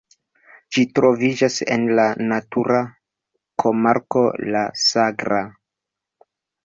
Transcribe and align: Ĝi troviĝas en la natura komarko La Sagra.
Ĝi 0.75 0.85
troviĝas 0.99 1.57
en 1.75 1.85
la 1.99 2.07
natura 2.31 2.81
komarko 3.65 4.27
La 4.57 4.67
Sagra. 4.85 5.47